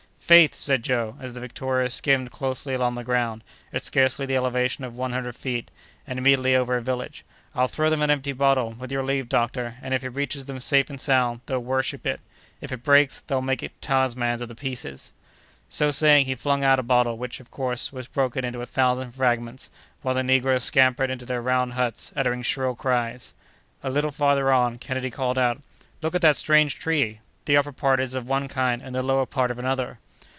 "Faith!" 0.31 0.55
said 0.55 0.81
Joe, 0.81 1.17
as 1.19 1.33
the 1.33 1.41
Victoria 1.41 1.89
skimmed 1.89 2.31
closely 2.31 2.73
along 2.73 2.95
the 2.95 3.03
ground, 3.03 3.43
at 3.73 3.83
scarcely 3.83 4.25
the 4.25 4.37
elevation 4.37 4.85
of 4.85 4.95
one 4.95 5.11
hundred 5.11 5.35
feet, 5.35 5.69
and 6.07 6.17
immediately 6.17 6.55
over 6.55 6.77
a 6.77 6.81
village, 6.81 7.25
"I'll 7.53 7.67
throw 7.67 7.89
them 7.89 8.01
an 8.01 8.09
empty 8.09 8.31
bottle, 8.31 8.71
with 8.71 8.93
your 8.93 9.03
leave, 9.03 9.27
doctor, 9.27 9.75
and 9.81 9.93
if 9.93 10.05
it 10.05 10.11
reaches 10.11 10.45
them 10.45 10.61
safe 10.61 10.89
and 10.89 11.01
sound, 11.01 11.41
they'll 11.47 11.59
worship 11.59 12.07
it; 12.07 12.21
if 12.61 12.71
it 12.71 12.81
breaks, 12.81 13.19
they'll 13.19 13.41
make 13.41 13.69
talismans 13.81 14.39
of 14.39 14.47
the 14.47 14.55
pieces." 14.55 15.11
So 15.67 15.91
saying, 15.91 16.27
he 16.27 16.35
flung 16.35 16.63
out 16.63 16.79
a 16.79 16.83
bottle, 16.83 17.17
which, 17.17 17.41
of 17.41 17.51
course, 17.51 17.91
was 17.91 18.07
broken 18.07 18.45
into 18.45 18.61
a 18.61 18.65
thousand 18.65 19.11
fragments, 19.11 19.69
while 20.01 20.15
the 20.15 20.23
negroes 20.23 20.63
scampered 20.63 21.11
into 21.11 21.25
their 21.25 21.41
round 21.41 21.73
huts, 21.73 22.13
uttering 22.15 22.43
shrill 22.43 22.73
cries. 22.73 23.33
A 23.83 23.89
little 23.89 24.11
farther 24.11 24.53
on, 24.53 24.77
Kennedy 24.77 25.11
called 25.11 25.37
out: 25.37 25.61
"Look 26.01 26.15
at 26.15 26.21
that 26.21 26.37
strange 26.37 26.79
tree! 26.79 27.19
The 27.43 27.57
upper 27.57 27.73
part 27.73 27.99
is 27.99 28.15
of 28.15 28.29
one 28.29 28.47
kind 28.47 28.81
and 28.81 28.95
the 28.95 29.03
lower 29.03 29.25
part 29.25 29.51
of 29.51 29.59
another!" 29.59 29.99